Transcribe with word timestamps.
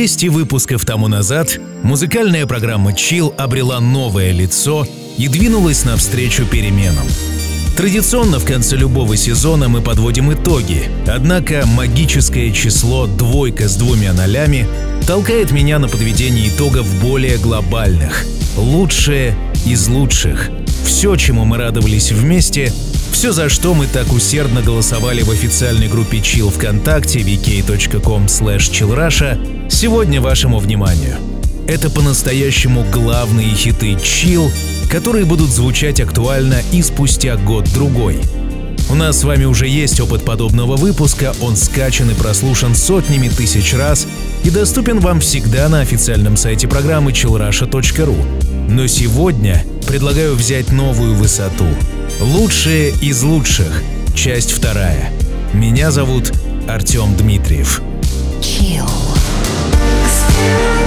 200 0.00 0.26
выпусков 0.28 0.84
тому 0.86 1.08
назад 1.08 1.58
музыкальная 1.82 2.46
программа 2.46 2.92
Chill 2.92 3.34
обрела 3.36 3.80
новое 3.80 4.32
лицо 4.32 4.86
и 5.18 5.28
двинулась 5.28 5.84
навстречу 5.84 6.46
переменам. 6.46 7.06
Традиционно 7.76 8.38
в 8.38 8.46
конце 8.46 8.76
любого 8.76 9.14
сезона 9.16 9.68
мы 9.68 9.82
подводим 9.82 10.32
итоги, 10.32 10.90
однако 11.06 11.66
магическое 11.66 12.50
число 12.50 13.06
«двойка» 13.06 13.68
с 13.68 13.76
двумя 13.76 14.14
нолями 14.14 14.66
толкает 15.06 15.50
меня 15.50 15.78
на 15.78 15.86
подведение 15.88 16.48
итогов 16.48 16.86
более 17.02 17.36
глобальных. 17.36 18.24
Лучшее 18.56 19.36
из 19.66 19.86
лучших. 19.88 20.48
Все, 20.86 21.14
чему 21.16 21.44
мы 21.44 21.58
радовались 21.58 22.10
вместе, 22.10 22.72
все, 23.12 23.32
за 23.32 23.50
что 23.50 23.74
мы 23.74 23.86
так 23.86 24.10
усердно 24.14 24.62
голосовали 24.62 25.20
в 25.20 25.30
официальной 25.30 25.88
группе 25.88 26.18
Chill 26.18 26.50
ВКонтакте 26.50 27.20
vk.com 27.20 28.24
chillrusha, 28.24 29.59
сегодня 29.70 30.20
вашему 30.20 30.58
вниманию. 30.58 31.16
Это 31.66 31.88
по-настоящему 31.88 32.84
главные 32.92 33.54
хиты 33.54 33.92
Chill, 33.92 34.50
которые 34.90 35.24
будут 35.24 35.50
звучать 35.50 36.00
актуально 36.00 36.62
и 36.72 36.82
спустя 36.82 37.36
год-другой. 37.36 38.20
У 38.90 38.94
нас 38.94 39.20
с 39.20 39.24
вами 39.24 39.44
уже 39.44 39.68
есть 39.68 40.00
опыт 40.00 40.24
подобного 40.24 40.74
выпуска, 40.76 41.32
он 41.40 41.56
скачан 41.56 42.10
и 42.10 42.14
прослушан 42.14 42.74
сотнями 42.74 43.28
тысяч 43.28 43.72
раз 43.72 44.08
и 44.42 44.50
доступен 44.50 44.98
вам 44.98 45.20
всегда 45.20 45.68
на 45.68 45.80
официальном 45.80 46.36
сайте 46.36 46.66
программы 46.66 47.12
chillrusha.ru. 47.12 48.68
Но 48.68 48.86
сегодня 48.88 49.64
предлагаю 49.86 50.34
взять 50.34 50.72
новую 50.72 51.14
высоту. 51.14 51.66
Лучшие 52.20 52.90
из 53.00 53.22
лучших. 53.22 53.82
Часть 54.14 54.50
вторая. 54.50 55.12
Меня 55.52 55.92
зовут 55.92 56.32
Артем 56.68 57.14
Дмитриев. 57.16 57.80
Chill. 58.40 59.09
you. 60.40 60.79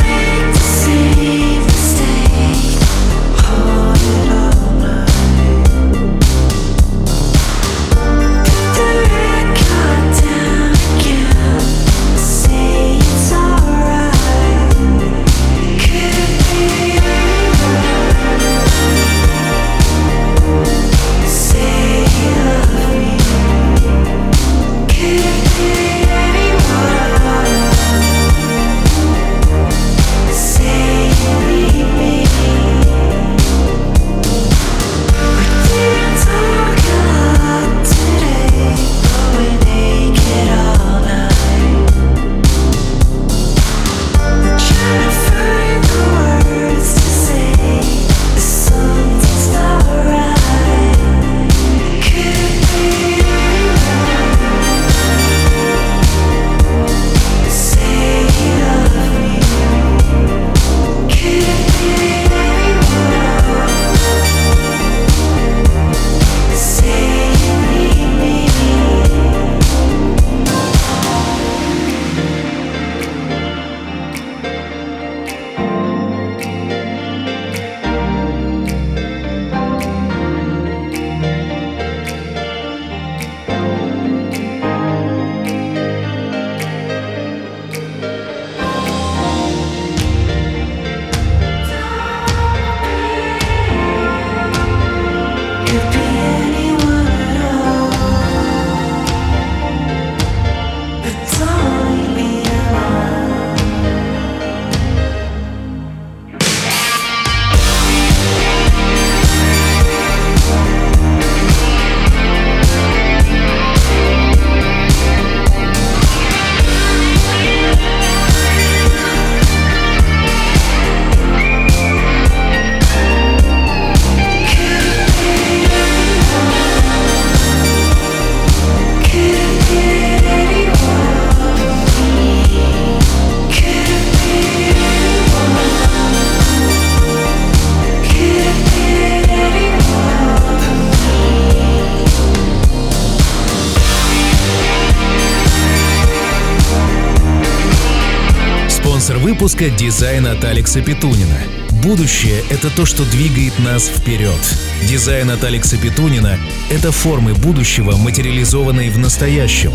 Выпуска 149.23 149.69
«Дизайн 149.69 150.27
от 150.27 150.43
Алекса 150.43 150.81
Петунина». 150.81 151.37
Будущее— 151.81 152.43
это 152.49 152.69
то, 152.69 152.85
что 152.85 153.05
двигает 153.05 153.57
нас 153.57 153.87
вперед. 153.87 154.37
Дизайн 154.85 155.31
от 155.31 155.45
Алекса 155.45 155.77
Петунина— 155.77 156.37
это 156.69 156.91
формы 156.91 157.33
будущего, 157.33 157.95
материализованные 157.95 158.91
в 158.91 158.97
настоящем. 158.97 159.71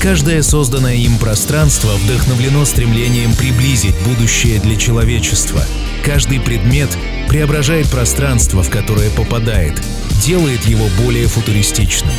Каждое 0.00 0.42
созданное 0.42 0.94
им 0.94 1.18
пространство 1.18 1.90
вдохновлено 1.96 2.64
стремлением 2.64 3.34
приблизить 3.34 3.96
будущее 4.06 4.60
для 4.60 4.76
человечества. 4.76 5.62
Каждый 6.02 6.40
предмет 6.40 6.88
преображает 7.28 7.90
пространство, 7.90 8.62
в 8.62 8.70
которое 8.70 9.10
попадает, 9.10 9.74
делает 10.24 10.64
его 10.64 10.86
более 11.02 11.26
футуристичным. 11.26 12.12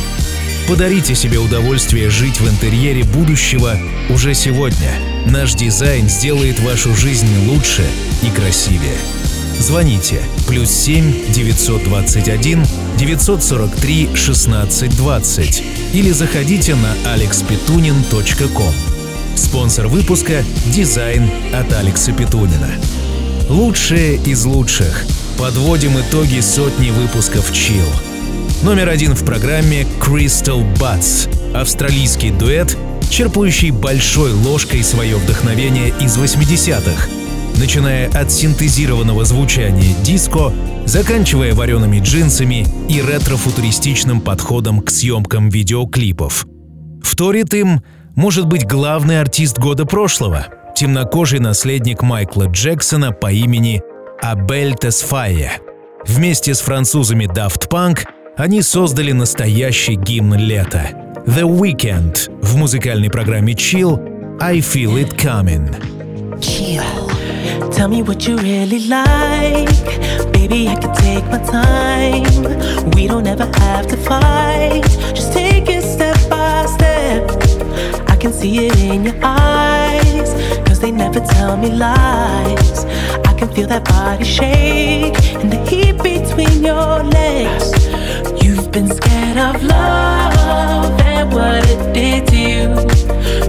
Подарите 0.68 1.14
себе 1.14 1.38
удовольствие 1.38 2.10
жить 2.10 2.40
в 2.42 2.46
интерьере 2.46 3.02
будущего 3.02 3.74
уже 4.10 4.34
сегодня. 4.34 4.92
Наш 5.24 5.54
дизайн 5.54 6.10
сделает 6.10 6.60
вашу 6.60 6.94
жизнь 6.94 7.26
лучше 7.48 7.86
и 8.22 8.28
красивее. 8.28 8.98
Звоните 9.58 10.20
плюс 10.46 10.68
7 10.70 11.32
921 11.32 12.66
943 12.98 14.04
1620 14.08 15.62
или 15.94 16.10
заходите 16.10 16.74
на 16.74 16.94
alexpetunin.com. 17.14 18.74
Спонсор 19.36 19.86
выпуска– 19.86 20.44
дизайн 20.66 21.30
от 21.54 21.72
Алекса 21.72 22.12
Петунина. 22.12 22.68
Лучшее 23.48 24.16
из 24.16 24.44
лучших. 24.44 25.06
Подводим 25.38 25.98
итоги 25.98 26.40
сотни 26.40 26.90
выпусков 26.90 27.50
Chill– 27.52 27.88
Номер 28.62 28.88
один 28.88 29.14
в 29.14 29.24
программе 29.24 29.86
Crystal 30.00 30.64
Butts— 30.78 31.30
австралийский 31.54 32.30
дуэт, 32.30 32.76
черпающий 33.08 33.70
большой 33.70 34.32
ложкой 34.32 34.82
свое 34.82 35.16
вдохновение 35.16 35.94
из 36.00 36.18
80-х, 36.18 37.08
начиная 37.56 38.10
от 38.10 38.32
синтезированного 38.32 39.24
звучания 39.24 39.94
диско, 40.02 40.52
заканчивая 40.86 41.54
вареными 41.54 42.00
джинсами 42.00 42.66
и 42.88 43.00
ретро-футуристичным 43.00 44.20
подходом 44.20 44.80
к 44.80 44.90
съемкам 44.90 45.50
видеоклипов. 45.50 46.44
Вторит 47.00 47.54
им 47.54 47.84
может 48.16 48.46
быть 48.46 48.66
главный 48.66 49.20
артист 49.20 49.58
года 49.58 49.84
прошлого— 49.84 50.48
темнокожий 50.76 51.38
наследник 51.38 52.02
Майкла 52.02 52.48
Джексона 52.48 53.12
по 53.12 53.30
имени 53.30 53.82
Абель 54.20 54.74
Тесфайе. 54.74 55.52
Вместе 56.04 56.54
с 56.54 56.60
французами 56.60 57.26
Daft 57.26 57.68
Punk— 57.68 58.04
они 58.38 58.62
создали 58.62 59.10
настоящий 59.10 59.96
гимн 59.96 60.36
лета. 60.36 60.90
The 61.26 61.42
Weekend 61.42 62.30
в 62.40 62.56
музыкальной 62.56 63.10
программе 63.10 63.52
Chill 63.52 64.38
I 64.40 64.60
Feel 64.60 64.94
It 64.94 65.16
Coming. 65.18 65.74
Chill. 66.40 66.80
Tell 67.72 67.88
me 67.88 68.02
what 68.02 68.28
you 68.28 68.36
really 68.36 68.86
like. 68.86 70.32
Baby, 70.32 70.68
I 70.68 70.76
can 70.76 70.94
take 70.94 71.26
my 71.32 71.38
time. 71.38 72.24
We 72.94 73.08
don't 73.08 73.26
ever 73.26 73.50
have 73.58 73.88
to 73.88 73.96
fight. 73.96 74.84
Just 75.14 75.32
take 75.32 75.68
it 75.68 75.82
step 75.82 76.16
by 76.30 76.64
step. 76.66 77.28
I 78.08 78.16
can 78.16 78.32
see 78.32 78.68
it 78.68 78.78
in 78.78 79.04
your 79.04 79.18
eyes. 79.20 80.32
Cause 80.64 80.78
they 80.78 80.92
never 80.92 81.18
tell 81.18 81.56
me 81.56 81.72
lies. 81.72 82.84
I 83.26 83.34
can 83.36 83.48
feel 83.48 83.66
that 83.66 83.84
body 83.84 84.24
shake 84.24 85.18
and 85.34 85.50
the 85.52 85.58
heat 85.68 86.00
between 86.00 86.64
your 86.64 87.02
legs. 87.02 87.77
Of 89.48 89.62
love 89.62 91.00
and 91.00 91.32
what 91.32 91.64
it 91.70 91.94
did 91.94 92.26
to 92.26 92.36
you. 92.36 92.68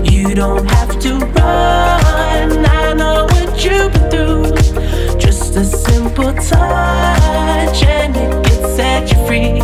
You 0.10 0.34
don't 0.34 0.66
have 0.72 0.98
to 1.02 1.16
run. 1.18 2.66
I 2.66 2.94
know 2.94 3.26
what 3.26 3.66
you've 3.66 3.92
been 3.92 4.10
through. 4.10 5.18
Just 5.20 5.58
a 5.58 5.66
simple 5.66 6.34
touch 6.36 7.84
and 7.84 8.16
it 8.16 8.32
can 8.46 8.76
set 8.78 9.12
you 9.12 9.18
free. 9.28 9.62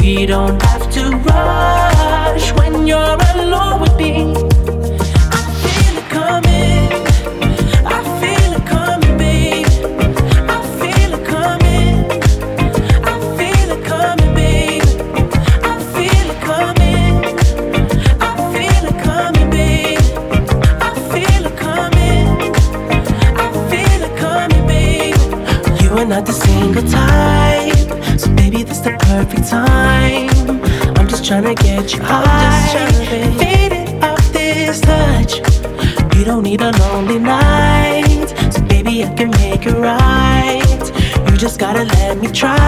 We 0.00 0.26
don't 0.26 0.62
have 0.62 0.88
to 0.92 1.16
rush 1.26 2.52
when 2.52 2.86
you're 2.86 3.17
get 31.88 31.98
you 31.98 32.04
high, 32.04 32.90
faded 33.38 34.04
off 34.04 34.32
this 34.32 34.80
touch. 34.80 35.38
You 36.16 36.24
don't 36.24 36.42
need 36.42 36.60
a 36.60 36.70
lonely 36.78 37.18
night, 37.18 38.26
so 38.52 38.62
baby, 38.62 39.04
I 39.04 39.14
can 39.14 39.30
make 39.30 39.64
it 39.66 39.74
right. 39.74 41.30
You 41.30 41.36
just 41.36 41.58
gotta 41.58 41.84
let 41.84 42.18
me 42.18 42.28
try 42.28 42.67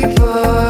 people. 0.00 0.67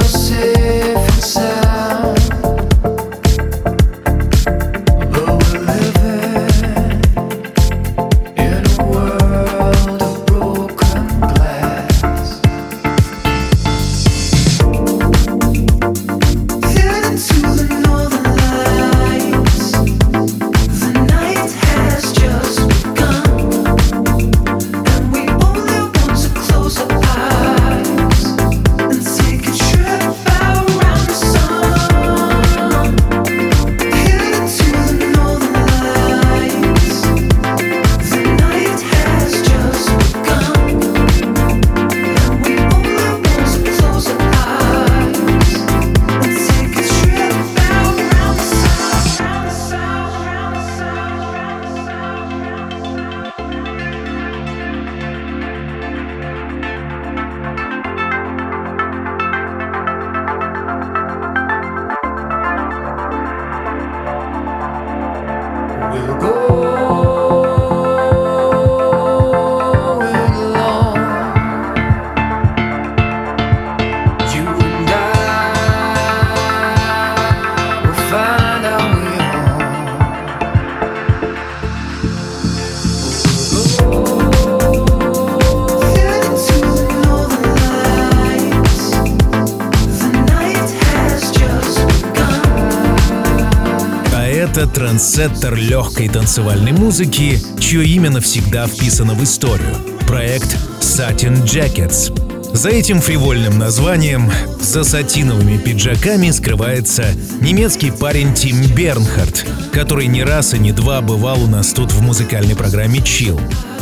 Трансеттер 95.19 95.57
легкой 95.57 96.09
танцевальной 96.09 96.71
музыки, 96.71 97.41
чье 97.59 97.85
имя 97.85 98.09
навсегда 98.09 98.69
вписано 98.69 99.15
в 99.15 99.25
историю. 99.25 99.75
Проект 100.07 100.57
Satin 100.81 101.43
Jackets. 101.43 102.55
За 102.55 102.69
этим 102.69 103.01
фривольным 103.01 103.59
названием, 103.59 104.31
за 104.61 104.85
сатиновыми 104.85 105.59
пиджаками 105.59 106.31
скрывается 106.31 107.05
немецкий 107.41 107.91
парень 107.91 108.33
Тим 108.33 108.65
Бернхард, 108.77 109.45
который 109.73 110.07
не 110.07 110.23
раз 110.23 110.55
и 110.55 110.59
не 110.61 110.71
два 110.71 111.01
бывал 111.01 111.43
у 111.43 111.49
нас 111.49 111.73
тут 111.73 111.91
в 111.91 112.01
музыкальной 112.01 112.55
программе 112.55 113.01
Chill. 113.01 113.41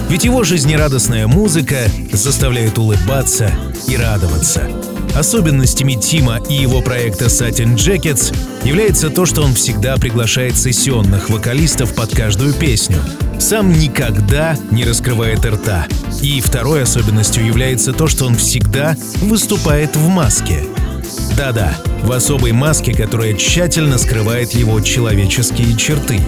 Ведь 0.08 0.24
его 0.24 0.42
жизнерадостная 0.42 1.26
музыка 1.26 1.80
заставляет 2.12 2.78
улыбаться 2.78 3.52
и 3.86 3.94
радоваться. 3.94 4.70
Особенностями 5.16 5.94
Тима 5.94 6.42
и 6.50 6.52
его 6.52 6.82
проекта 6.82 7.24
Satin 7.24 7.74
Jackets 7.74 8.36
является 8.66 9.08
то, 9.08 9.24
что 9.24 9.40
он 9.42 9.54
всегда 9.54 9.96
приглашает 9.96 10.58
сессионных 10.58 11.30
вокалистов 11.30 11.94
под 11.94 12.14
каждую 12.14 12.52
песню. 12.52 12.98
Сам 13.40 13.72
никогда 13.72 14.58
не 14.70 14.84
раскрывает 14.84 15.42
рта. 15.46 15.86
И 16.20 16.42
второй 16.42 16.82
особенностью 16.82 17.46
является 17.46 17.94
то, 17.94 18.08
что 18.08 18.26
он 18.26 18.36
всегда 18.36 18.94
выступает 19.22 19.96
в 19.96 20.06
маске. 20.08 20.64
Да-да, 21.34 21.74
в 22.02 22.12
особой 22.12 22.52
маске, 22.52 22.92
которая 22.92 23.32
тщательно 23.32 23.96
скрывает 23.96 24.52
его 24.52 24.80
человеческие 24.80 25.74
черты. 25.78 26.20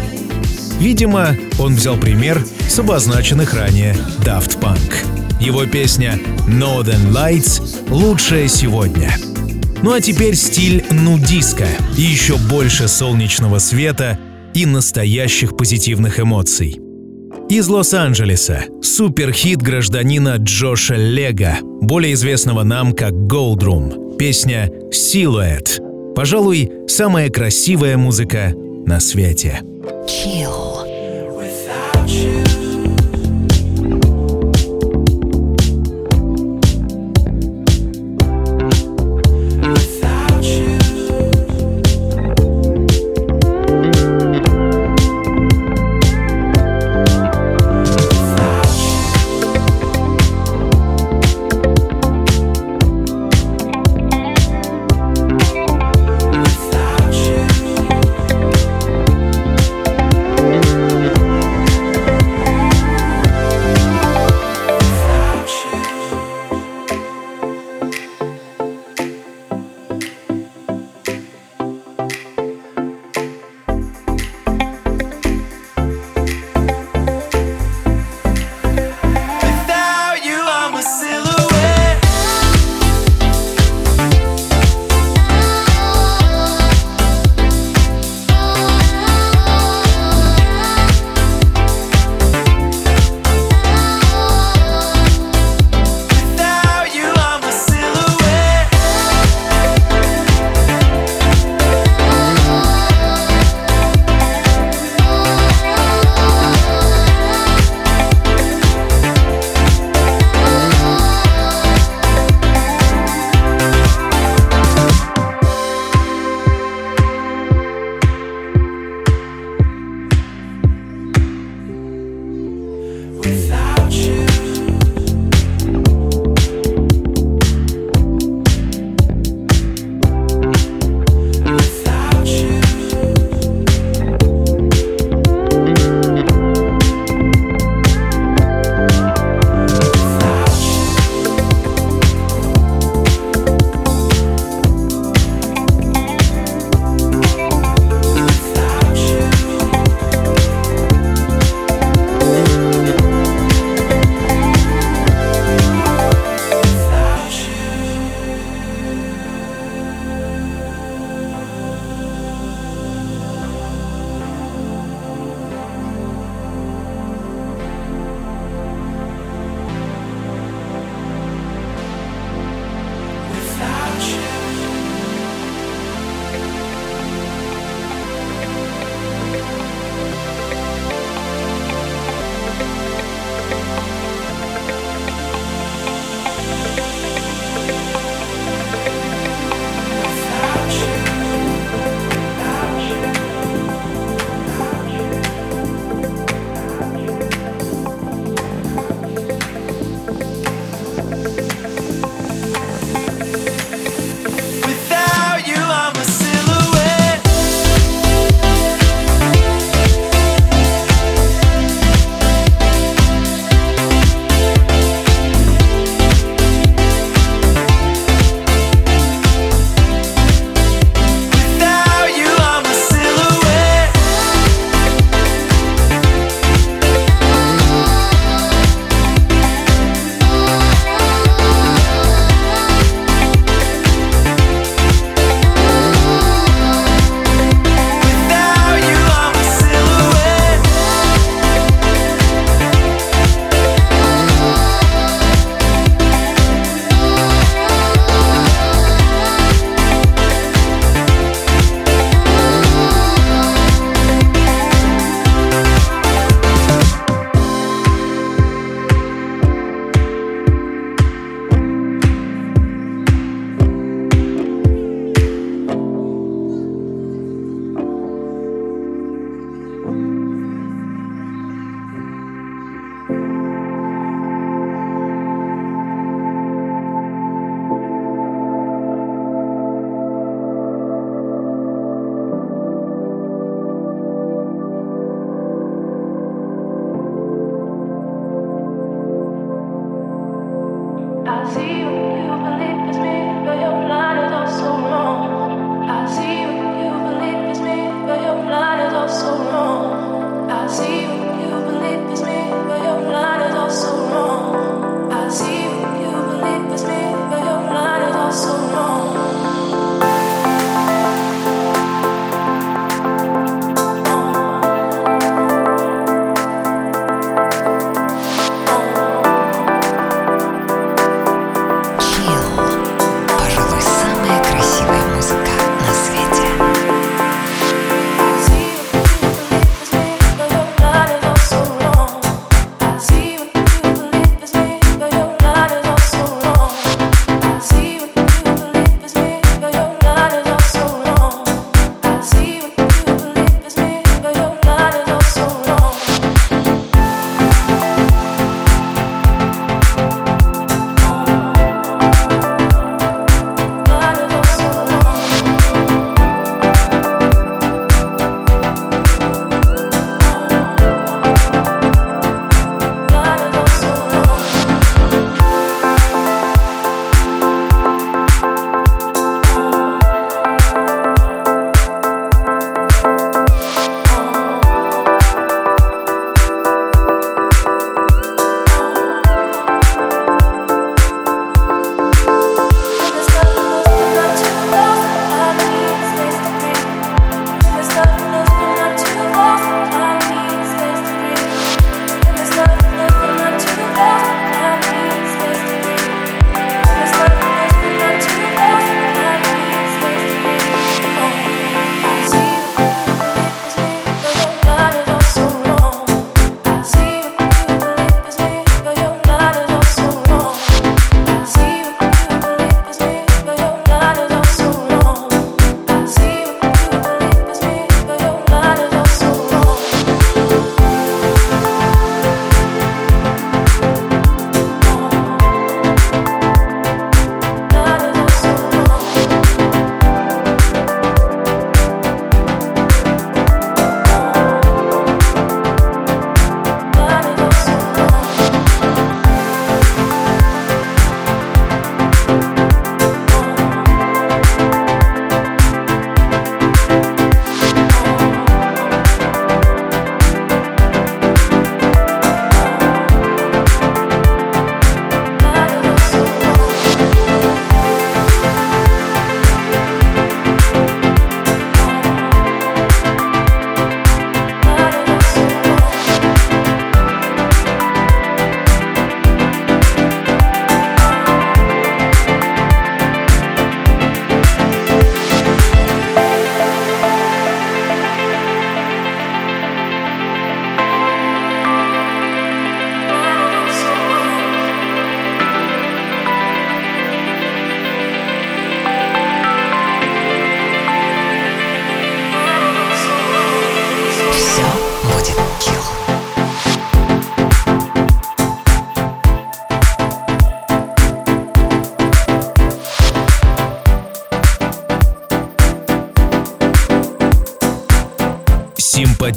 Видимо, 0.80 1.36
он 1.58 1.74
взял 1.74 1.98
пример 1.98 2.42
с 2.66 2.78
обозначенных 2.78 3.52
ранее 3.52 3.94
Daft 4.24 4.58
Punk. 4.60 5.27
Его 5.40 5.66
песня 5.66 6.18
Northern 6.48 7.12
Lights 7.12 7.88
лучшая 7.90 8.48
сегодня. 8.48 9.16
Ну 9.82 9.92
а 9.92 10.00
теперь 10.00 10.34
стиль 10.34 10.84
нудиска 10.90 11.66
и 11.96 12.02
еще 12.02 12.36
больше 12.36 12.88
солнечного 12.88 13.58
света 13.58 14.18
и 14.54 14.66
настоящих 14.66 15.56
позитивных 15.56 16.18
эмоций. 16.18 16.80
Из 17.48 17.68
Лос-Анджелеса 17.68 18.64
суперхит 18.82 19.62
гражданина 19.62 20.36
Джоша 20.38 20.96
Лега, 20.96 21.58
более 21.62 22.14
известного 22.14 22.64
нам 22.64 22.92
как 22.92 23.12
Goldroom, 23.12 24.16
песня 24.18 24.70
«Silhouette». 24.92 26.14
Пожалуй, 26.14 26.70
самая 26.88 27.30
красивая 27.30 27.96
музыка 27.96 28.52
на 28.86 28.98
свете. 28.98 29.62
Chill. 30.06 30.87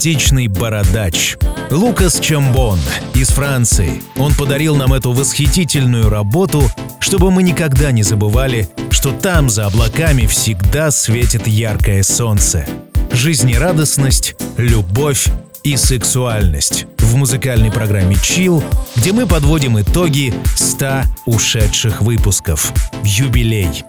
Симпатичный 0.02 0.48
бородач. 0.48 1.38
Лукас 1.70 2.20
Чамбон 2.20 2.80
из 3.14 3.30
Франции. 3.30 4.02
Он 4.18 4.34
подарил 4.34 4.76
нам 4.76 4.94
эту 4.94 5.12
восхитительную 5.12 6.10
работу, 6.10 6.64
чтобы 7.00 7.30
мы 7.30 7.44
никогда 7.44 7.92
не 7.92 8.02
забывали, 8.02 8.68
что 8.90 9.12
там 9.12 9.48
за 9.48 9.68
облаками 9.68 10.26
всегда 10.26 10.90
светит 10.90 11.46
яркое 11.46 12.02
солнце. 12.02 12.66
Жизнерадостность, 13.12 14.36
любовь 14.58 15.28
и 15.64 15.78
сексуальность 15.78 16.88
в 16.98 17.16
музыкальной 17.16 17.72
программе 17.72 18.16
Chill, 18.16 18.64
где 18.96 19.12
мы 19.12 19.28
подводим 19.28 19.80
итоги 19.80 20.34
100 20.56 21.04
ушедших 21.28 22.02
выпусков. 22.02 22.74
Юбилей. 23.04 23.84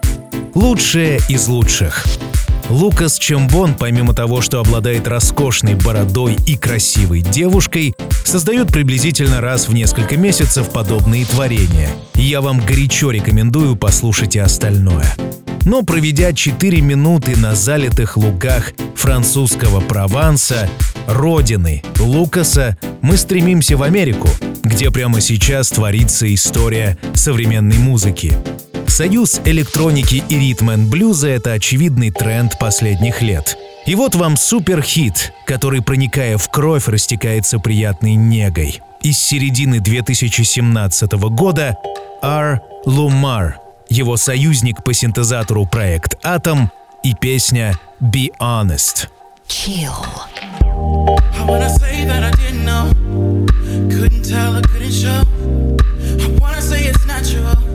Лучшее 0.53 1.19
из 1.27 1.47
лучших. 1.47 2.05
Лукас 2.69 3.19
Чембон, 3.19 3.75
помимо 3.75 4.13
того, 4.13 4.41
что 4.41 4.59
обладает 4.59 5.07
роскошной 5.07 5.75
бородой 5.75 6.37
и 6.47 6.55
красивой 6.55 7.21
девушкой, 7.21 7.93
создает 8.25 8.69
приблизительно 8.69 9.41
раз 9.41 9.67
в 9.67 9.73
несколько 9.73 10.17
месяцев 10.17 10.69
подобные 10.71 11.25
творения. 11.25 11.89
Я 12.15 12.41
вам 12.41 12.59
горячо 12.65 13.11
рекомендую 13.11 13.75
послушать 13.75 14.35
и 14.35 14.39
остальное. 14.39 15.13
Но 15.65 15.83
проведя 15.83 16.33
4 16.33 16.81
минуты 16.81 17.37
на 17.37 17.55
залитых 17.55 18.17
лугах 18.17 18.71
французского 18.95 19.79
Прованса, 19.81 20.69
родины 21.07 21.83
Лукаса, 21.99 22.77
мы 23.01 23.17
стремимся 23.17 23.77
в 23.77 23.83
Америку, 23.83 24.29
где 24.63 24.91
прямо 24.91 25.21
сейчас 25.21 25.69
творится 25.69 26.33
история 26.33 26.97
современной 27.13 27.77
музыки. 27.77 28.33
Союз 28.93 29.41
электроники 29.43 30.23
и 30.29 30.37
ритм 30.37 30.87
блюза— 30.87 31.27
это 31.29 31.53
очевидный 31.53 32.11
тренд 32.11 32.59
последних 32.59 33.23
лет. 33.23 33.57
И 33.87 33.95
вот 33.95 34.13
вам 34.13 34.37
суперхит, 34.37 35.33
который, 35.47 35.81
проникая 35.81 36.37
в 36.37 36.47
кровь, 36.51 36.87
растекается 36.87 37.57
приятной 37.57 38.13
негой. 38.13 38.83
Из 39.01 39.17
середины 39.17 39.79
2017 39.79 41.11
года 41.13 41.75
R. 42.21 42.61
Lumar, 42.85 43.53
его 43.89 44.15
союзник 44.15 44.83
по 44.83 44.93
синтезатору 44.93 45.65
проект 45.65 46.23
Atom 46.23 46.67
и 47.01 47.15
песня 47.15 47.73
Be 47.99 48.29
Honest. 48.39 49.07
Chill. 49.47 50.05
I 50.61 51.45
wanna 51.47 51.69
say 51.79 52.05
that 52.05 52.21
I 52.21 52.31
didn't 52.33 52.63
know, 52.63 52.91
couldn't 53.89 54.21
tell, 54.21 54.55
I 54.55 54.61
couldn't 54.61 54.91
show. 54.91 55.25
I 56.21 56.39
wanna 56.39 56.61
say 56.61 56.83
it's 56.85 57.03
natural. 57.07 57.72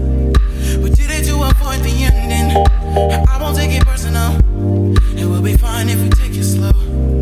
I 2.98 3.38
won't 3.40 3.56
take 3.56 3.70
it 3.70 3.86
personal. 3.86 4.36
It 5.16 5.24
will 5.24 5.42
be 5.42 5.56
fine 5.56 5.88
if 5.88 6.00
we 6.02 6.08
take 6.10 6.34
it 6.34 6.44
slow. 6.44 7.17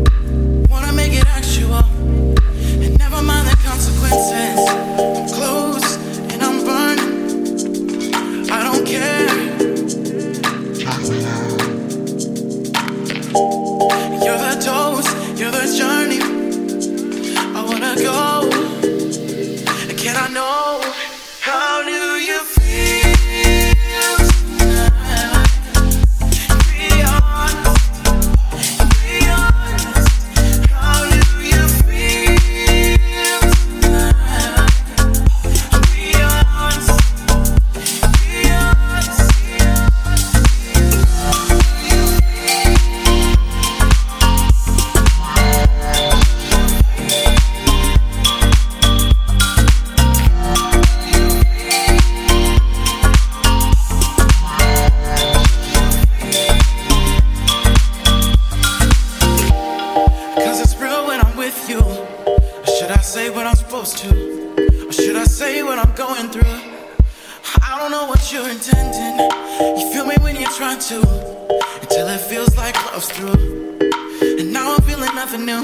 Feeling 74.97 75.15
nothing 75.15 75.45
new. 75.45 75.61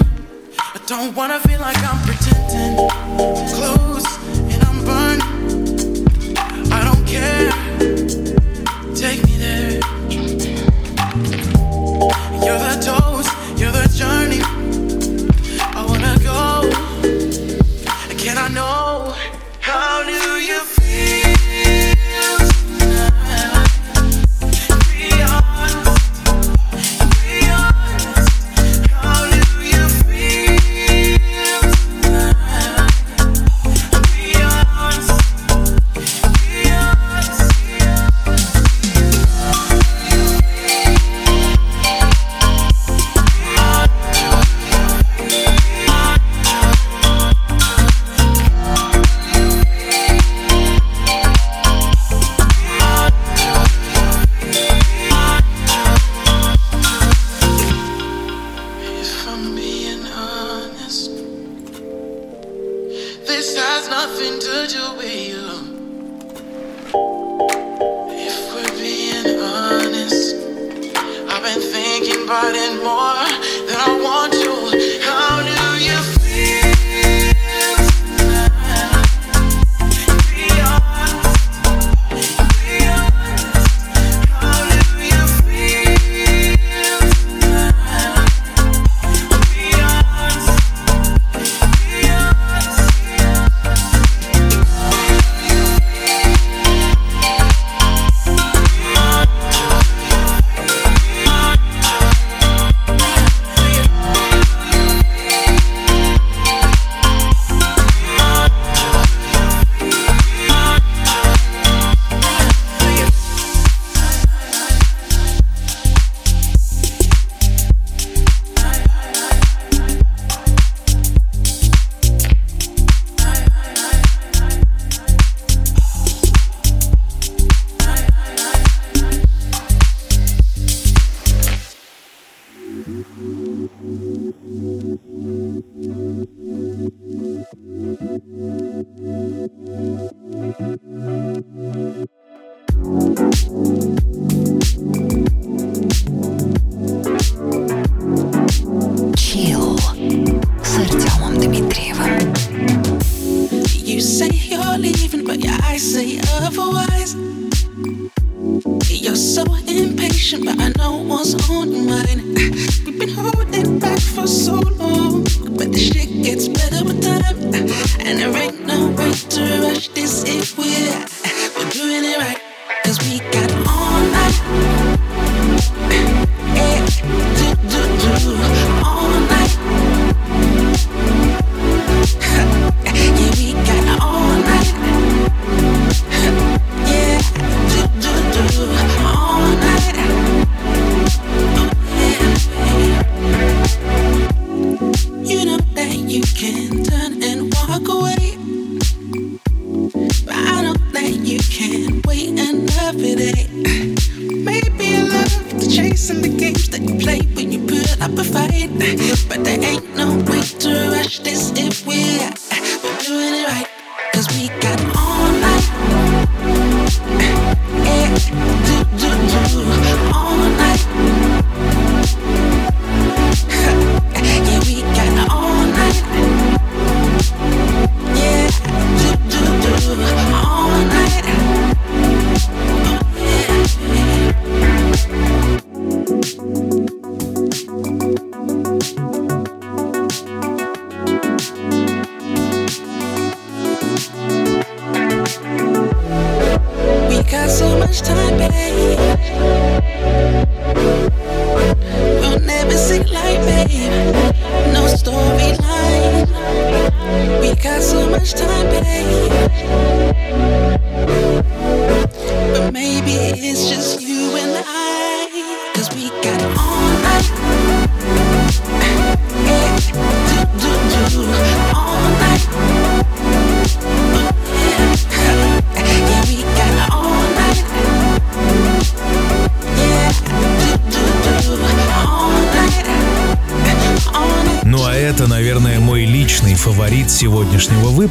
I 0.59 0.79
don't 0.85 1.15
wanna 1.15 1.39
feel 1.39 1.59
like 1.59 1.77
I'm 1.79 1.99
pretending. 2.05 2.75
Close 3.55 4.12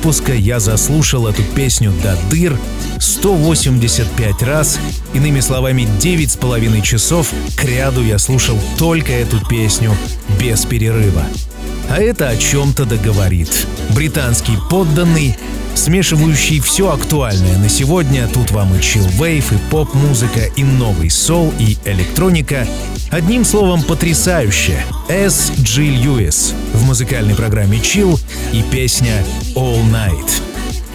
выпуска 0.03 0.35
я 0.35 0.59
заслушал 0.59 1.29
эту 1.29 1.45
песню 1.45 1.93
до 2.03 2.19
дыр 2.29 2.59
185 2.99 4.43
раз. 4.43 4.81
Иными 5.15 5.39
словами, 5.39 5.83
9,5 6.01 6.83
часов 6.83 7.31
к 7.57 7.63
ряду 7.63 8.03
я 8.03 8.19
слушал 8.19 8.59
только 8.79 9.13
эту 9.13 9.39
песню 9.47 9.95
без 10.41 10.65
перерыва. 10.65 11.23
А 11.89 11.99
это 11.99 12.31
о 12.31 12.37
чем-то 12.37 12.85
договорит. 12.85 13.69
Британский 13.91 14.59
подданный 14.69 15.37
смешивающий 15.75 16.61
все 16.61 16.91
актуальное 16.93 17.59
на 17.59 17.69
сегодня. 17.69 18.29
Тут 18.29 18.51
вам 18.51 18.75
и 18.75 18.81
чилл-вейв, 18.81 19.53
и 19.53 19.59
поп-музыка, 19.71 20.47
и 20.57 20.65
новый 20.65 21.11
сол, 21.11 21.53
и 21.59 21.77
электроника. 21.85 22.67
Одним 23.11 23.45
словом, 23.45 23.83
потрясающе. 23.83 24.85
С. 25.09 25.53
Джи 25.61 25.83
Льюис 25.83 26.55
в 26.73 26.87
музыкальной 26.87 27.35
программе 27.35 27.79
Chill 27.79 28.19
и 28.53 28.63
песня 28.63 29.25
All 29.55 29.83
Night. 29.91 30.43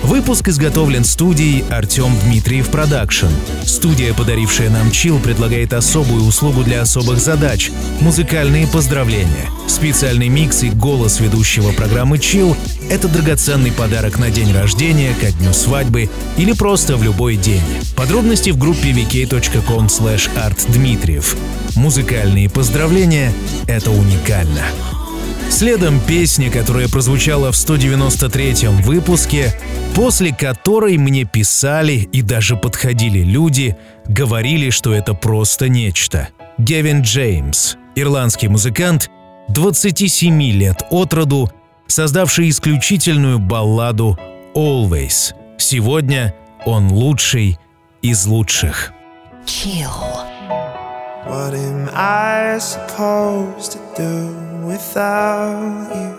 Выпуск 0.04 0.48
изготовлен 0.48 1.04
студией 1.04 1.66
Артем 1.70 2.12
Дмитриев 2.24 2.70
Production. 2.70 3.28
Студия, 3.66 4.14
подарившая 4.14 4.70
нам 4.70 4.92
Chill, 4.92 5.20
предлагает 5.20 5.74
особую 5.74 6.24
услугу 6.24 6.64
для 6.64 6.82
особых 6.82 7.20
задач– 7.20 7.72
музыкальные 8.02 8.68
поздравления. 8.68 9.50
Специальный 9.68 10.30
микс 10.30 10.64
и 10.64 10.70
голос 10.70 11.20
ведущего 11.20 11.72
программы 11.72 12.18
Chill– 12.18 12.56
это 12.90 13.08
драгоценный 13.08 13.72
подарок 13.72 14.18
на 14.18 14.30
день 14.30 14.54
рождения, 14.54 15.14
ко 15.20 15.32
дню 15.32 15.54
свадьбы 15.54 16.10
или 16.38 16.54
просто 16.54 16.96
в 16.96 17.04
любой 17.04 17.36
день. 17.36 17.64
Подробности 17.96 18.52
в 18.52 18.58
группе 18.58 18.92
vk.com 18.92 19.88
artdmitriev. 19.88 21.38
Музыкальные 21.76 22.50
поздравления– 22.50 23.34
это 23.68 23.92
уникально. 23.92 24.64
Следом 25.58 26.00
песня, 26.00 26.52
которая 26.52 26.88
прозвучала 26.88 27.52
в 27.52 27.56
193-м 27.56 28.78
выпуске, 28.84 29.52
после 29.96 30.32
которой 30.32 31.00
мне 31.00 31.24
писали 31.24 31.94
и 31.94 32.22
даже 32.22 32.56
подходили 32.56 33.24
люди, 33.24 33.76
говорили, 34.08 34.70
что 34.70 34.94
это 34.94 35.16
просто 35.16 35.68
нечто. 35.68 36.28
Гевин 36.60 37.02
Джеймс, 37.02 37.76
ирландский 37.96 38.50
музыкант, 38.50 39.10
27 39.48 40.40
лет 40.52 40.84
от 40.92 41.12
роду, 41.16 41.50
создавший 41.88 42.50
исключительную 42.52 43.40
балладу 43.40 44.16
«Always». 44.54 45.34
Сегодня 45.58 46.36
он 46.68 46.92
лучший 46.92 47.58
из 48.04 48.28
лучших. 48.28 48.94
Chill. 49.48 49.90
What 51.28 51.56
am 51.56 51.90
I 51.96 52.60
supposed 52.60 53.74
to 53.74 53.80
do? 53.98 54.47
Without 54.68 55.90
you? 55.96 56.14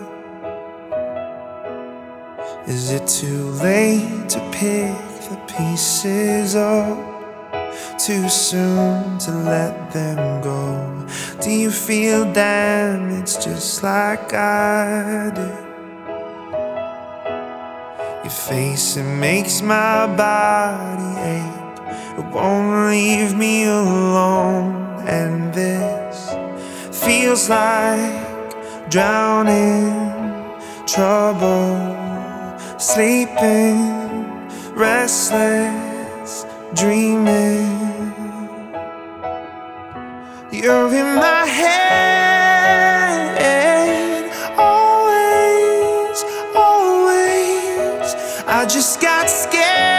Is 2.67 2.91
it 2.91 3.07
too 3.07 3.49
late 3.63 4.27
to 4.29 4.39
pick 4.51 4.97
the 5.29 5.37
pieces 5.47 6.55
up? 6.55 6.97
Too 7.99 8.27
soon 8.27 9.17
to 9.19 9.31
let 9.31 9.91
them 9.91 10.41
go? 10.41 11.07
Do 11.41 11.51
you 11.51 11.69
feel 11.69 12.31
damaged 12.33 13.43
just 13.43 13.83
like 13.83 14.33
I 14.33 15.31
do? 15.35 15.49
Your 18.23 18.37
face, 18.49 18.97
it 18.97 19.03
makes 19.03 19.61
my 19.61 20.07
body 20.25 21.11
ache. 21.37 21.79
It 22.19 22.25
won't 22.33 22.89
leave 22.91 23.35
me 23.35 23.65
alone, 23.65 25.03
and 25.07 25.53
this 25.53 26.29
feels 26.91 27.49
like 27.49 28.28
drowning, 28.89 29.93
trouble, 30.87 31.77
sleeping, 32.79 33.77
restless, 34.73 36.45
dreaming. 36.73 37.77
You're 40.51 40.91
in 40.93 41.15
my 41.15 41.45
head, 41.45 43.39
always, 44.57 46.23
always. 46.55 48.15
I 48.47 48.65
just 48.67 48.99
got 48.99 49.29
scared, 49.29 49.98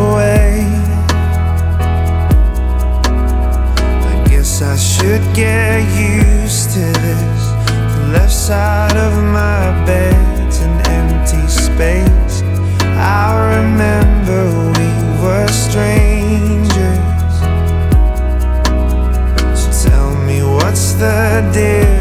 I 4.63 4.75
should 4.75 5.23
get 5.33 5.81
used 5.99 6.71
to 6.75 6.79
this. 6.79 7.41
The 7.95 8.09
left 8.13 8.31
side 8.31 8.95
of 8.95 9.13
my 9.23 9.85
bed's 9.85 10.59
an 10.59 10.79
empty 10.85 11.47
space. 11.47 12.43
I 12.95 13.57
remember 13.57 14.41
we 14.77 14.89
were 15.23 15.47
strangers. 15.47 16.77
So 19.59 19.89
tell 19.89 20.15
me 20.25 20.43
what's 20.43 20.93
the 20.93 21.49
deal? 21.51 22.00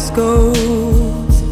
this 0.00 0.10
goes. 0.10 1.42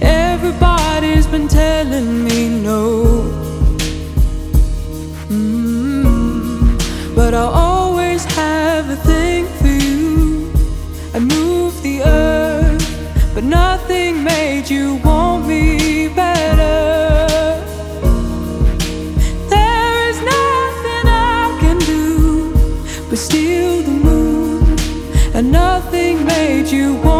Everybody's 0.00 1.26
been 1.26 1.48
telling 1.48 2.24
me 2.24 2.48
no. 2.48 2.82
Mm, 5.28 6.76
but 7.16 7.34
I 7.34 7.46
always 7.66 8.24
have 8.36 8.90
a 8.90 8.96
thing 9.10 9.46
for 9.58 9.74
you. 9.86 10.52
I 11.14 11.18
move 11.18 11.72
the 11.82 12.02
earth, 12.02 13.34
but 13.34 13.44
nothing 13.44 14.22
made 14.22 14.70
you 14.70 15.00
want 15.04 15.46
me 15.48 16.08
better. 16.08 16.74
but 23.08 23.18
still 23.18 23.82
the 23.82 23.96
moon, 24.08 24.76
and 25.32 25.52
nothing 25.52 26.26
made 26.26 26.66
you 26.66 26.94
want. 26.96 27.15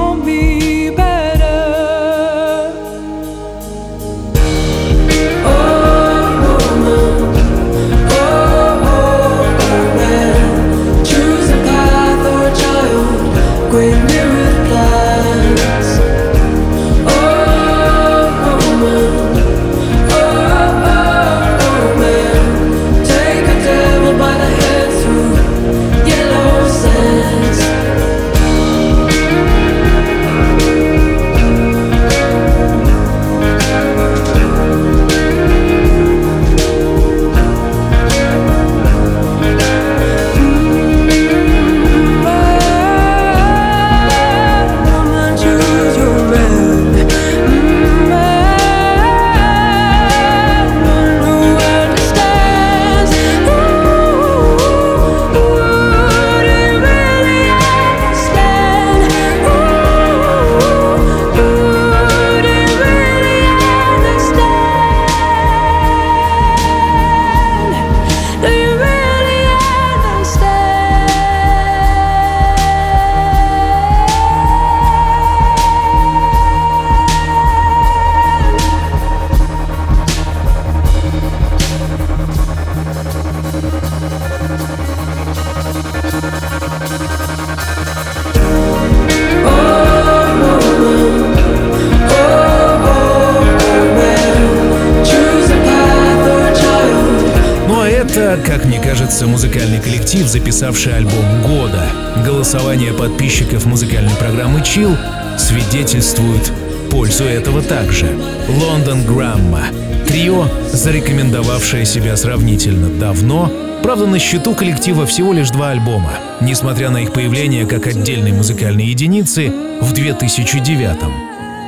Кажется, 98.96 99.26
музыкальный 99.26 99.78
коллектив, 99.78 100.26
записавший 100.26 100.96
альбом 100.96 101.42
года. 101.42 101.86
Голосование 102.24 102.94
подписчиков 102.94 103.66
музыкальной 103.66 104.14
программы 104.14 104.60
Chill 104.60 104.96
свидетельствует 105.38 106.50
пользу 106.90 107.24
этого 107.24 107.60
также. 107.60 108.08
Лондон 108.48 109.04
Грамма. 109.04 109.64
Трио, 110.06 110.48
зарекомендовавшее 110.72 111.84
себя 111.84 112.16
сравнительно 112.16 112.88
давно, 112.88 113.52
правда 113.82 114.06
на 114.06 114.18
счету 114.18 114.54
коллектива 114.54 115.04
всего 115.04 115.34
лишь 115.34 115.50
два 115.50 115.72
альбома, 115.72 116.14
несмотря 116.40 116.88
на 116.88 117.02
их 117.02 117.12
появление 117.12 117.66
как 117.66 117.86
отдельной 117.86 118.32
музыкальной 118.32 118.86
единицы 118.86 119.52
в 119.82 119.92
2009 119.92 121.02
-м. 121.02 121.12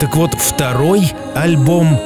Так 0.01 0.17
вот, 0.17 0.33
второй 0.33 1.13
альбом, 1.35 2.01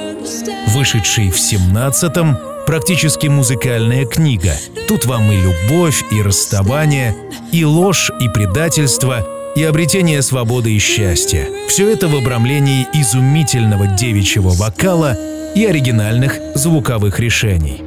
вышедший 0.67 1.31
в 1.31 1.37
17-м, 1.37 2.37
практически 2.73 3.27
музыкальная 3.27 4.07
книга. 4.07 4.55
Тут 4.89 5.05
вам 5.05 5.31
и 5.31 5.37
любовь, 5.37 6.03
и 6.11 6.23
расставание, 6.23 7.15
и 7.53 7.67
ложь, 7.67 8.11
и 8.19 8.31
предательство, 8.31 9.29
и 9.55 9.63
обретение 9.63 10.23
свободы 10.23 10.73
и 10.73 10.79
счастья. 10.79 11.49
Все 11.69 11.91
это 11.91 12.09
в 12.09 12.17
обрамлении 12.17 12.87
изумительного 12.95 13.89
девичьего 13.89 14.49
вокала 14.49 15.15
и 15.55 15.67
оригинальных 15.67 16.39
звуковых 16.55 17.21
решений. 17.21 17.83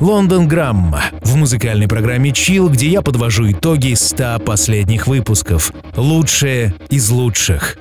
Лондон 0.00 0.48
Грамма 0.48 1.02
в 1.20 1.36
музыкальной 1.36 1.86
программе 1.86 2.30
Chill, 2.30 2.70
где 2.70 2.88
я 2.88 3.02
подвожу 3.02 3.52
итоги 3.52 3.92
100 3.92 4.38
последних 4.46 5.08
выпусков. 5.08 5.72
Лучшие 5.94 6.74
из 6.88 7.10
лучших. 7.10 7.76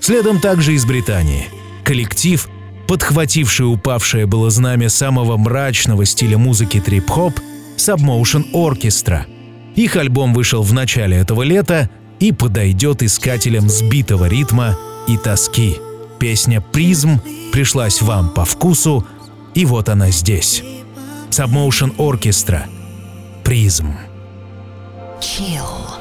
Следом 0.00 0.40
также 0.40 0.72
из 0.72 0.86
Британии. 0.86 1.48
Коллектив, 1.84 2.48
подхвативший 2.86 3.66
упавшее 3.66 4.26
было 4.26 4.50
знамя 4.50 4.88
самого 4.88 5.36
мрачного 5.36 6.04
стиля 6.04 6.38
музыки 6.38 6.80
трип-хоп, 6.80 7.38
Submotion 7.76 8.52
Orchestra. 8.52 9.24
Их 9.74 9.96
альбом 9.96 10.32
вышел 10.32 10.62
в 10.62 10.72
начале 10.72 11.18
этого 11.18 11.42
лета 11.42 11.90
и 12.18 12.32
подойдет 12.32 13.02
искателям 13.02 13.68
сбитого 13.68 14.26
ритма 14.26 14.76
и 15.06 15.16
тоски. 15.16 15.76
Песня 16.18 16.60
«Призм» 16.60 17.20
пришлась 17.52 18.00
вам 18.00 18.30
по 18.30 18.44
вкусу, 18.44 19.06
и 19.54 19.66
вот 19.66 19.88
она 19.88 20.10
здесь. 20.10 20.62
Submotion 21.30 21.94
Orchestra. 21.96 22.62
«Призм». 23.44 23.94
Chill. 25.20 25.95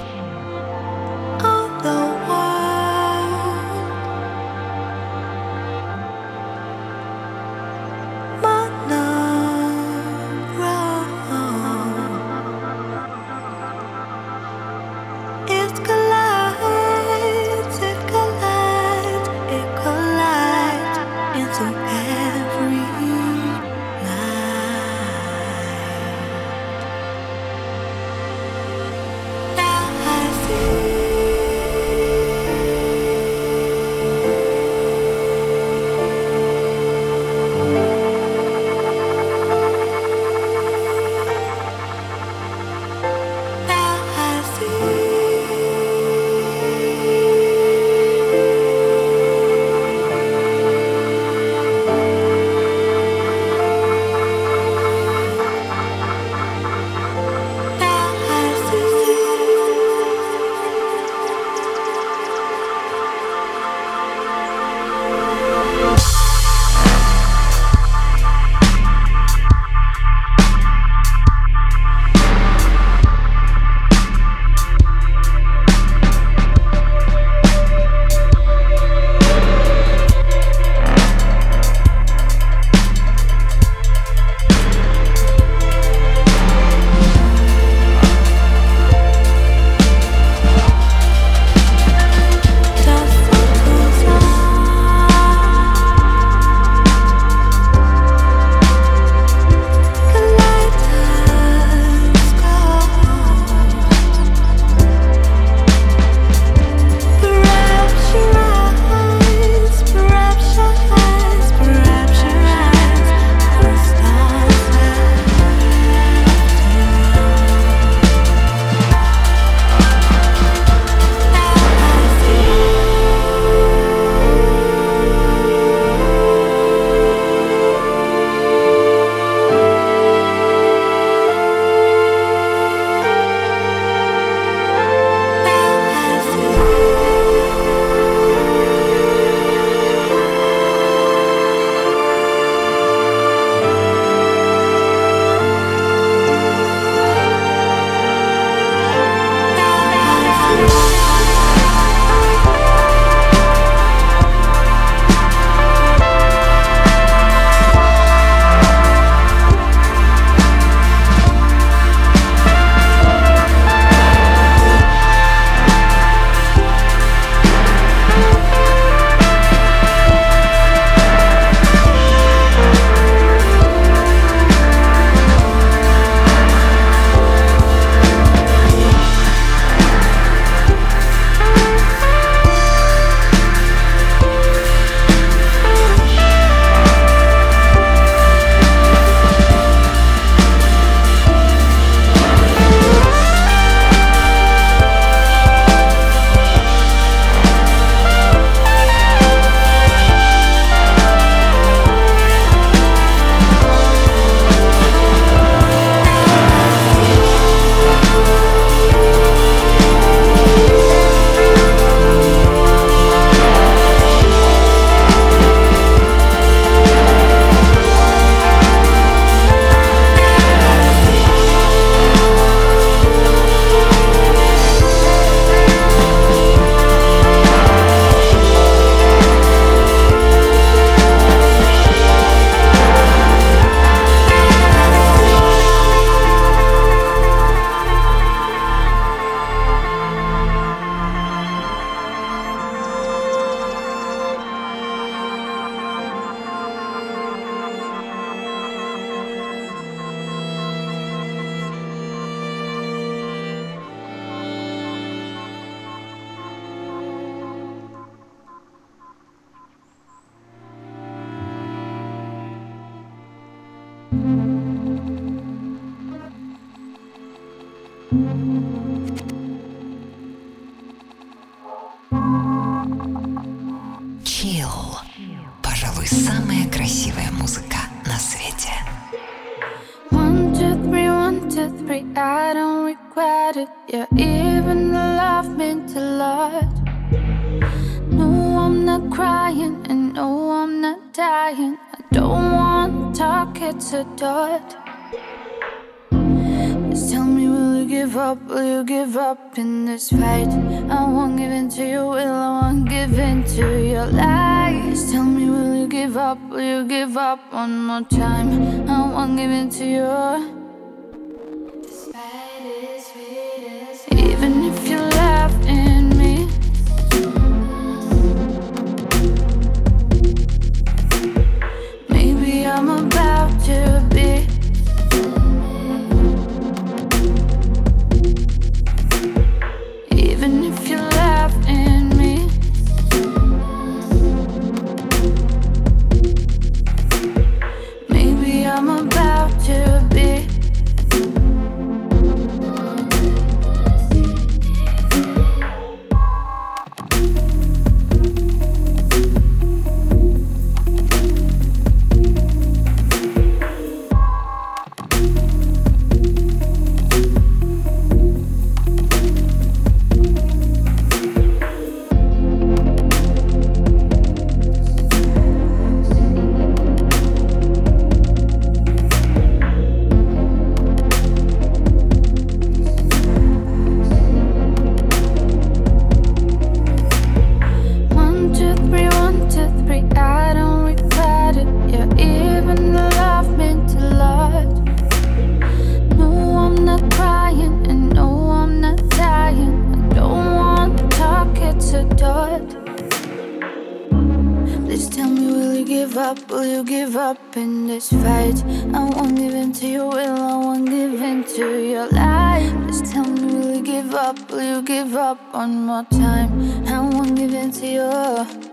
Up 405.26 405.40
one 405.56 405.86
more 405.88 406.04
time? 406.04 406.88
I 406.88 407.00
won't 407.00 407.36
give 407.36 407.52
in 407.52 407.72
to 407.72 407.88
your. 407.88 408.65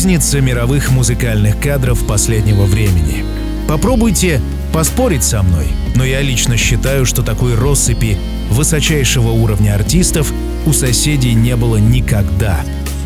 Кузница 0.00 0.40
мировых 0.40 0.90
музыкальных 0.92 1.60
кадров 1.60 2.06
последнего 2.06 2.64
времени. 2.64 3.22
Попробуйте 3.68 4.40
поспорить 4.72 5.22
со 5.22 5.42
мной, 5.42 5.66
но 5.94 6.06
я 6.06 6.22
лично 6.22 6.56
считаю, 6.56 7.04
что 7.04 7.22
такой 7.22 7.54
россыпи 7.54 8.16
высочайшего 8.48 9.28
уровня 9.28 9.74
артистов 9.74 10.32
у 10.64 10.72
соседей 10.72 11.34
не 11.34 11.54
было 11.54 11.76
никогда. 11.76 12.60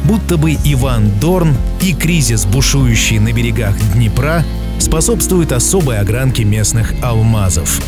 Будто 0.04 0.36
бы 0.36 0.52
Иван 0.52 1.10
Дорн 1.20 1.56
и 1.82 1.94
кризис, 1.94 2.46
бушующий 2.46 3.18
на 3.18 3.32
берегах 3.32 3.74
Днепра, 3.94 4.44
способствует 4.78 5.50
особой 5.50 5.98
огранке 5.98 6.44
местных 6.44 6.94
алмазов. 7.02 7.82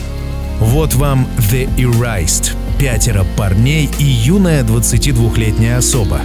Вот 0.59 0.95
вам 0.95 1.29
The 1.53 1.73
Erased, 1.77 2.57
пятеро 2.81 3.25
парней 3.37 3.89
и 4.01 4.05
юная 4.05 4.65
22-летняя 4.65 5.77
особа. 5.77 6.23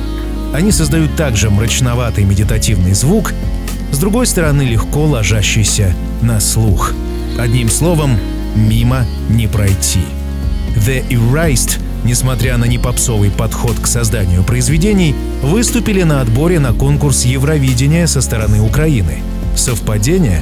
Они 0.53 0.71
создают 0.71 1.15
также 1.15 1.49
мрачноватый 1.49 2.23
медитативный 2.23 2.93
звук, 2.93 3.33
с 3.91 3.97
другой 3.97 4.25
стороны 4.25 4.63
легко 4.63 5.05
ложащийся 5.05 5.93
на 6.21 6.39
слух. 6.39 6.93
Одним 7.39 7.69
словом, 7.69 8.17
мимо 8.55 9.05
не 9.29 9.47
пройти. 9.47 10.01
The 10.75 11.07
Erased, 11.09 11.79
несмотря 12.03 12.57
на 12.57 12.65
непопсовый 12.65 13.31
подход 13.31 13.79
к 13.79 13.87
созданию 13.87 14.43
произведений, 14.43 15.15
выступили 15.41 16.03
на 16.03 16.21
отборе 16.21 16.59
на 16.59 16.73
конкурс 16.73 17.25
Евровидения 17.25 18.07
со 18.07 18.21
стороны 18.21 18.61
Украины. 18.61 19.19
Совпадение? 19.55 20.41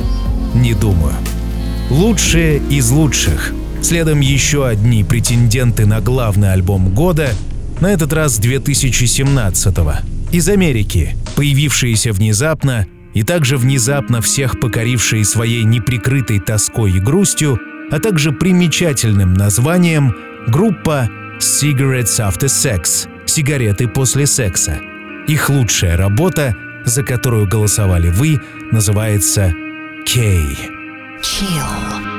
Не 0.53 0.74
думаю. 0.74 1.14
Лучшие 1.89 2.57
из 2.70 2.89
лучших. 2.91 3.53
Следом 3.82 4.20
еще 4.20 4.68
одни 4.68 5.03
претенденты 5.03 5.86
на 5.86 6.01
главный 6.01 6.53
альбом 6.53 6.89
года, 6.89 7.30
на 7.82 7.91
этот 7.93 8.13
раз 8.13 8.39
2017-го. 8.39 9.93
Из 10.32 10.47
Америки, 10.49 11.15
появившиеся 11.36 12.13
внезапно 12.13 12.88
и 13.13 13.23
также 13.23 13.57
внезапно 13.57 14.21
всех 14.21 14.59
покорившие 14.59 15.25
своей 15.25 15.63
неприкрытой 15.63 16.39
тоской 16.39 16.91
и 16.91 16.99
грустью, 16.99 17.59
а 17.91 17.99
также 17.99 18.32
примечательным 18.32 19.34
названием 19.34 20.15
группа 20.47 21.09
Cigarettes 21.39 22.19
After 22.19 22.47
Sex– 22.47 23.07
«Сигареты 23.25 23.88
после 23.88 24.25
секса». 24.25 24.80
Их 25.27 25.49
лучшая 25.49 25.95
работа, 25.95 26.55
за 26.86 27.03
которую 27.03 27.47
голосовали 27.47 28.09
вы, 28.09 28.39
называется 28.71 29.53
«Кей». 30.05 30.57
I 31.21 32.18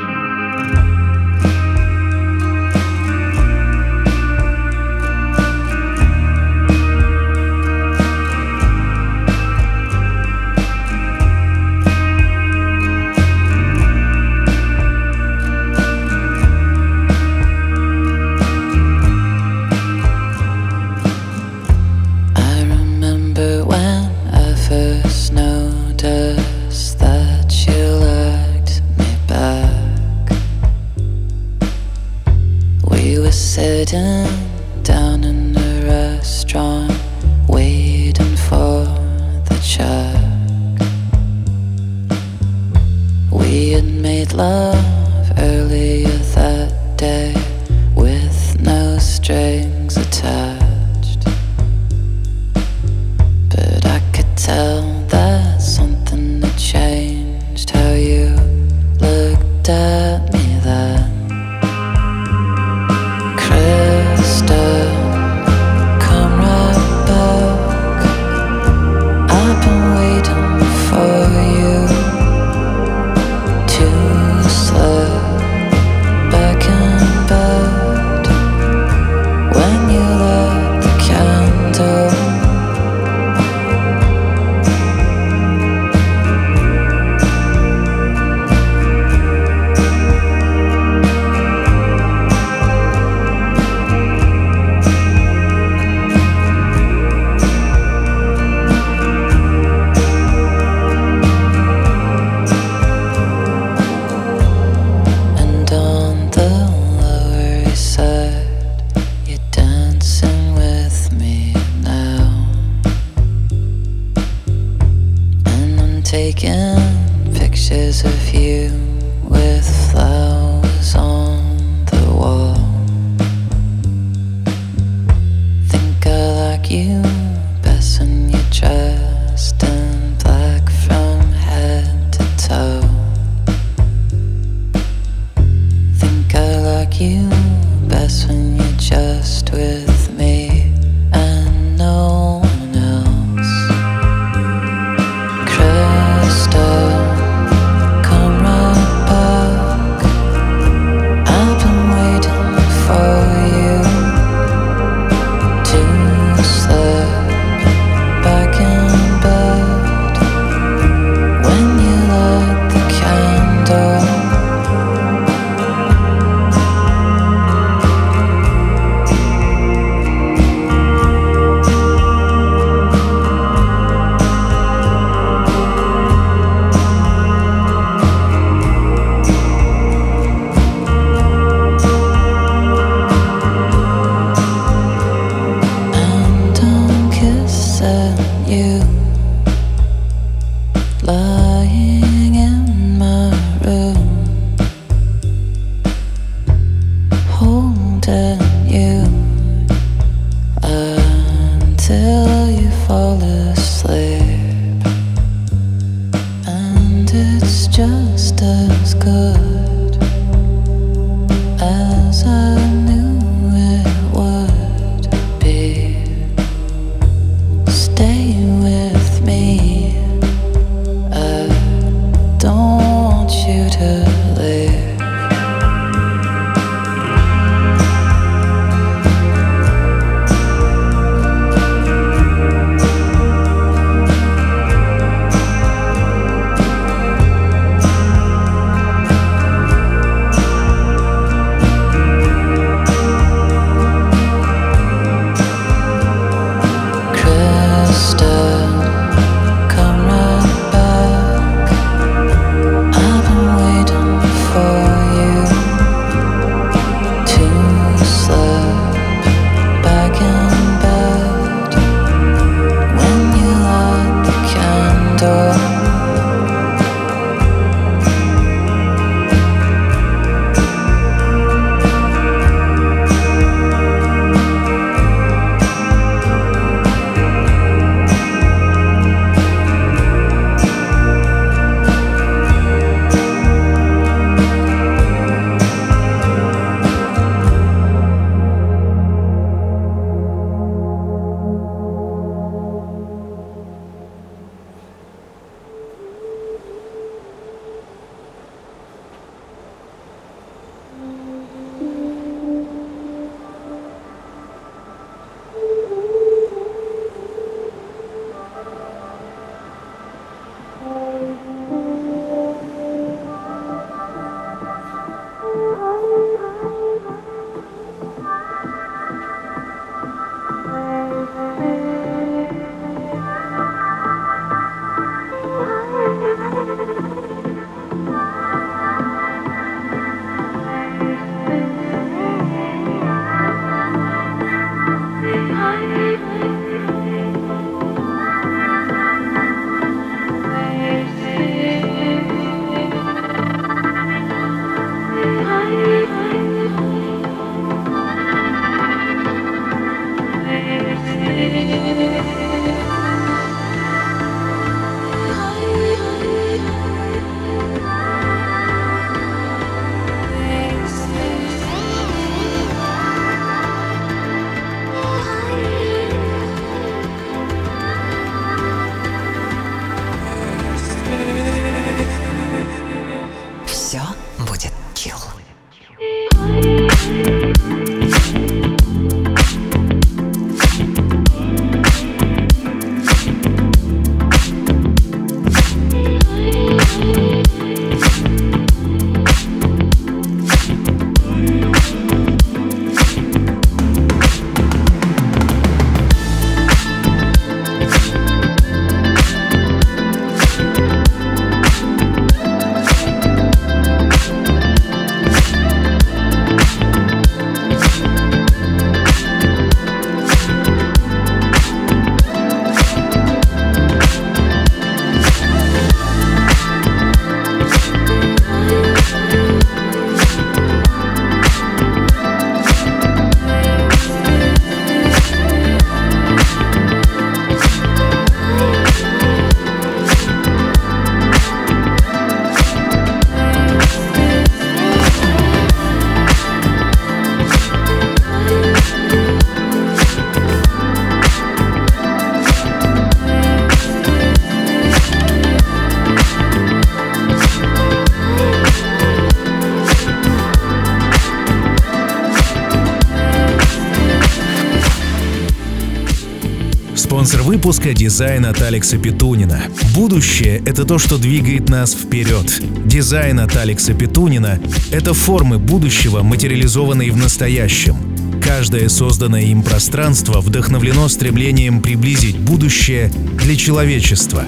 выпуска– 457.61 457.93
дизайн 457.95 458.47
от 458.47 458.63
Алекса 458.63 458.97
Петунина. 458.97 459.65
Будущее– 459.95 460.63
это 460.67 460.87
то, 460.87 460.99
что 460.99 461.19
двигает 461.19 461.69
нас 461.69 461.93
вперед. 461.93 462.59
Дизайн 462.87 463.39
от 463.39 463.55
Алекса 463.55 463.93
Петунина– 463.93 464.59
это 464.91 465.13
формы 465.13 465.59
будущего, 465.59 466.23
материализованные 466.23 467.13
в 467.13 467.19
настоящем. 467.19 467.97
Каждое 468.43 468.89
созданное 468.89 469.43
им 469.43 469.63
пространство 469.63 470.41
вдохновлено 470.41 471.07
стремлением 471.09 471.83
приблизить 471.83 472.39
будущее 472.39 473.13
для 473.45 473.55
человечества. 473.57 474.45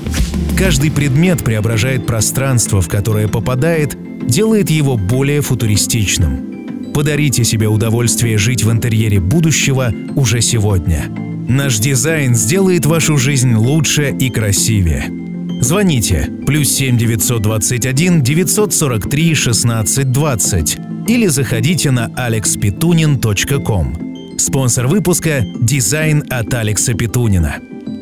Каждый 0.57 0.91
предмет 0.91 1.45
преображает 1.45 2.07
пространство, 2.07 2.81
в 2.81 2.89
которое 2.89 3.29
попадает, 3.29 3.95
делает 4.27 4.71
его 4.71 4.97
более 4.97 5.43
футуристичным. 5.43 6.93
Подарите 6.95 7.45
себе 7.45 7.69
удовольствие 7.69 8.39
жить 8.39 8.65
в 8.65 8.73
интерьере 8.73 9.21
будущего 9.21 9.93
уже 10.17 10.41
сегодня– 10.41 11.11
Наш 11.49 11.79
дизайн 11.79 12.35
сделает 12.35 12.87
вашу 12.87 13.19
жизнь 13.19 13.55
лучше 13.55 14.15
и 14.19 14.31
красивее. 14.31 15.11
Звоните 15.61 16.31
плюс 16.47 16.71
7 16.71 16.97
921 16.97 18.23
943 18.23 19.35
16 19.35 20.13
20 20.13 20.79
или 21.09 21.27
заходите 21.27 21.91
на 21.91 22.09
alexpetunin.com. 22.09 24.39
Спонсор 24.39 24.87
выпуска– 24.87 25.45
дизайн 25.61 26.25
от 26.31 26.55
Алекса 26.55 26.95
Петунина. 26.95 27.57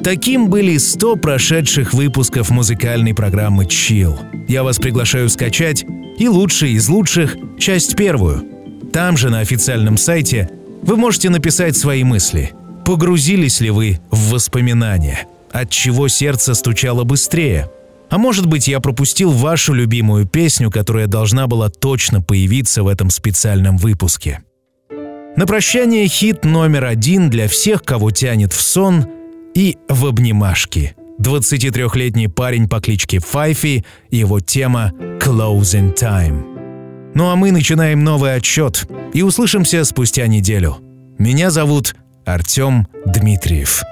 Таким 0.05 0.49
были 0.49 0.77
100 0.77 1.17
прошедших 1.17 1.95
выпусков 1.95 2.51
музыкальной 2.51 3.15
программы 3.15 3.65
Chill. 3.65 4.17
Я 4.49 4.63
вас 4.63 4.79
приглашаю 4.79 5.29
скачать 5.29 5.85
и 6.19 6.29
лучшие 6.29 6.75
из 6.75 6.89
лучших– 6.89 7.37
часть 7.59 7.97
первую. 7.97 8.45
Там 8.93 9.17
же 9.17 9.31
на 9.31 9.41
официальном 9.41 9.97
сайте 9.97 10.49
вы 10.83 10.97
можете 10.97 11.31
написать 11.31 11.77
свои 11.77 12.05
мысли– 12.05 12.53
Погрузились 12.85 13.61
ли 13.61 13.71
вы 13.71 14.01
в 14.11 14.31
воспоминания? 14.31 15.27
От 15.53 15.71
чего 15.71 16.09
сердце 16.09 16.55
стучало 16.55 17.05
быстрее? 17.05 17.71
А 18.11 18.19
может 18.19 18.47
быть, 18.47 18.67
я 18.67 18.81
пропустил 18.81 19.31
вашу 19.31 19.73
любимую 19.73 20.27
песню, 20.27 20.71
которая 20.71 21.07
должна 21.07 21.47
была 21.47 21.69
точно 21.69 22.21
появиться 22.21 22.83
в 22.83 22.89
этом 22.89 23.11
специальном 23.11 23.77
выпуске. 23.77 24.43
На 25.37 25.47
прощание 25.47 26.09
хит 26.09 26.45
номер 26.45 26.87
один 26.87 27.31
для 27.31 27.47
всех, 27.47 27.85
кого 27.85 28.11
тянет 28.11 28.53
в 28.53 28.61
сон 28.61 29.07
и 29.55 29.79
в 29.89 30.07
обнимашки. 30.07 30.97
23-летний 31.21 32.29
парень 32.29 32.69
по 32.69 32.81
кличке 32.81 33.21
Файфи 33.21 33.85
его 34.11 34.41
тема 34.41 34.93
«Closing 35.21 35.95
Time». 35.95 37.13
Ну 37.15 37.29
а 37.29 37.37
мы 37.37 37.53
начинаем 37.53 38.03
новый 38.03 38.35
отчет 38.35 38.89
и 39.13 39.23
услышимся 39.23 39.85
спустя 39.85 40.27
неделю. 40.27 40.79
Меня 41.19 41.51
зовут 41.51 41.95
Артем 42.33 42.87
Дмитриев. 43.07 43.83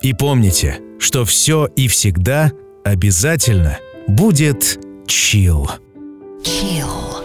И 0.00 0.14
помните, 0.14 0.80
что 0.98 1.24
все 1.26 1.66
и 1.66 1.88
всегда 1.88 2.50
обязательно 2.84 3.78
будет 4.08 4.78
чил. 5.06 5.68
Chill. 6.42 7.15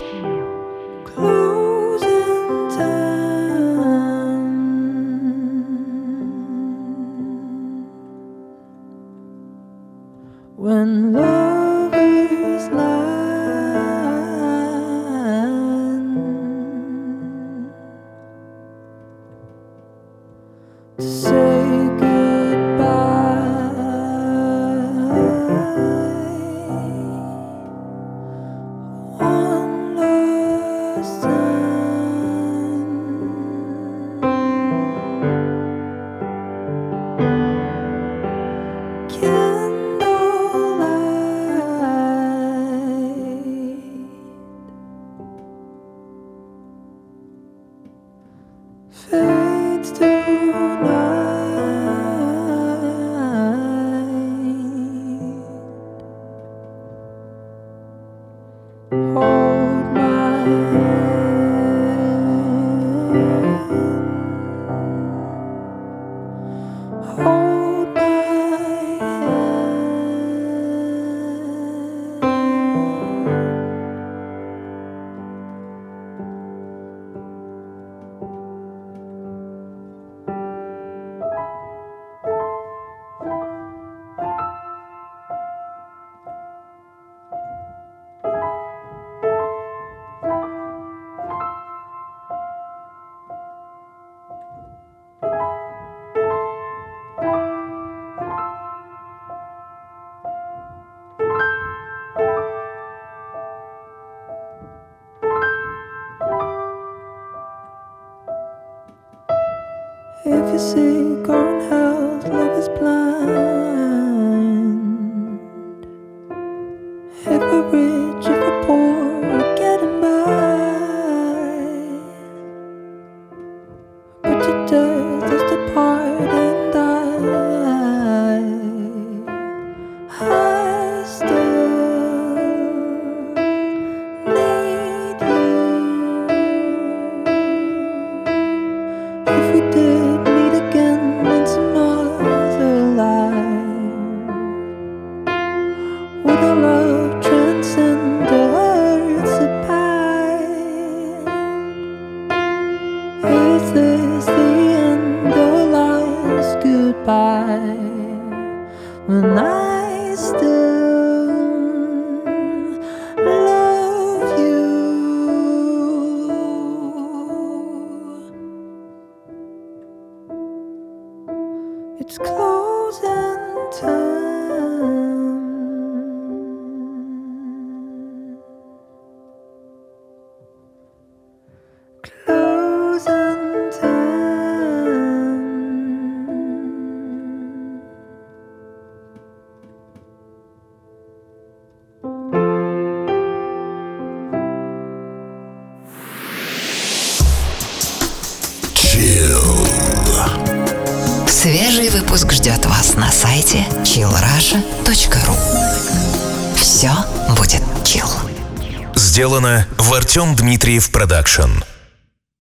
Артем 210.12 210.36
Дмитриев 210.36 210.92
Продакшн. 210.92 211.71